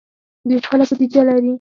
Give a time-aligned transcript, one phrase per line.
[0.47, 1.49] دوی خپله بودیجه لري.